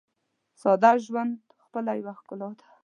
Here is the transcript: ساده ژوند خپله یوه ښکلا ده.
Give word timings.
ساده 0.61 0.91
ژوند 1.05 1.33
خپله 1.63 1.91
یوه 1.99 2.13
ښکلا 2.19 2.49
ده. 2.57 2.65